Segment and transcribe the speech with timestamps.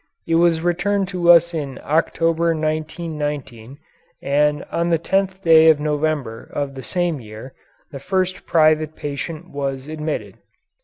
[0.25, 3.77] It was returned to us in October, 1919,
[4.19, 7.53] and on the tenth day of November of the same year
[7.91, 10.39] the first private patient was admitted.